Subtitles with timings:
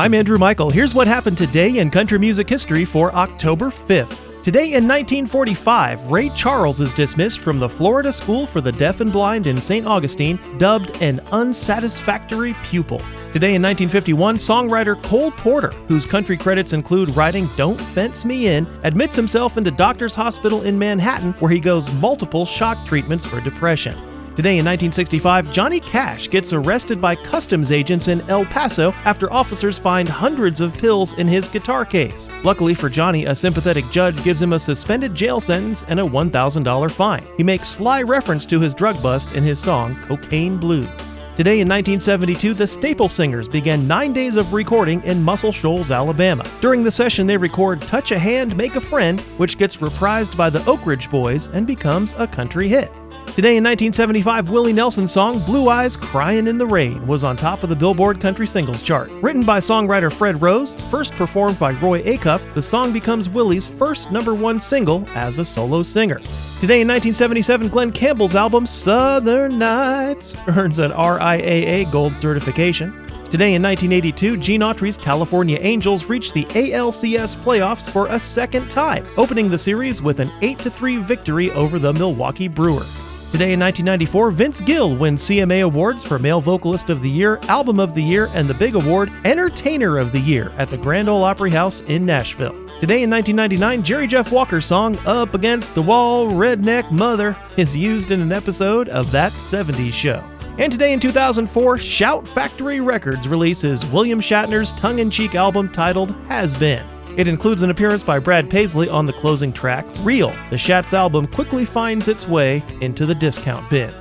[0.00, 0.70] I'm Andrew Michael.
[0.70, 4.42] Here's what happened today in country music history for October 5th.
[4.42, 9.12] Today in 1945, Ray Charles is dismissed from the Florida School for the Deaf and
[9.12, 9.86] Blind in St.
[9.86, 12.96] Augustine, dubbed an unsatisfactory pupil.
[13.34, 18.66] Today in 1951, songwriter Cole Porter, whose country credits include writing Don't Fence Me In,
[18.84, 23.94] admits himself into Doctor's Hospital in Manhattan where he goes multiple shock treatments for depression.
[24.40, 29.76] Today in 1965, Johnny Cash gets arrested by customs agents in El Paso after officers
[29.76, 32.26] find hundreds of pills in his guitar case.
[32.42, 36.90] Luckily for Johnny, a sympathetic judge gives him a suspended jail sentence and a $1,000
[36.90, 37.22] fine.
[37.36, 40.88] He makes sly reference to his drug bust in his song Cocaine Blues.
[41.36, 46.46] Today in 1972, the Staple Singers began nine days of recording in Muscle Shoals, Alabama.
[46.62, 50.48] During the session, they record Touch a Hand, Make a Friend, which gets reprised by
[50.48, 52.90] the Oak Ridge Boys and becomes a country hit.
[53.26, 57.62] Today in 1975, Willie Nelson's song Blue Eyes Crying in the Rain was on top
[57.62, 59.08] of the Billboard Country Singles Chart.
[59.22, 64.10] Written by songwriter Fred Rose, first performed by Roy Acuff, the song becomes Willie's first
[64.10, 66.18] number one single as a solo singer.
[66.60, 72.90] Today in 1977, Glen Campbell's album Southern Nights earns an RIAA Gold certification.
[73.30, 79.06] Today in 1982, Gene Autry's California Angels reached the ALCS playoffs for a second time,
[79.16, 83.09] opening the series with an 8 3 victory over the Milwaukee Brewers.
[83.32, 87.78] Today in 1994, Vince Gill wins CMA Awards for Male Vocalist of the Year, Album
[87.78, 91.22] of the Year, and the big award, Entertainer of the Year, at the Grand Ole
[91.22, 92.52] Opry House in Nashville.
[92.80, 98.10] Today in 1999, Jerry Jeff Walker's song Up Against the Wall, Redneck Mother is used
[98.10, 100.24] in an episode of That 70s Show.
[100.58, 106.10] And today in 2004, Shout Factory Records releases William Shatner's tongue in cheek album titled
[106.26, 106.84] Has Been.
[107.16, 110.30] It includes an appearance by Brad Paisley on the closing track, Real.
[110.50, 113.94] The Shats album quickly finds its way into the discount bins.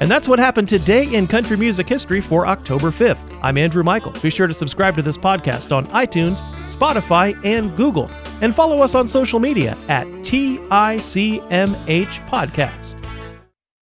[0.00, 3.38] And that's what happened today in country music history for October 5th.
[3.40, 4.12] I'm Andrew Michael.
[4.20, 8.96] Be sure to subscribe to this podcast on iTunes, Spotify, and Google, and follow us
[8.96, 10.68] on social media at TICMH
[12.28, 13.01] Podcast.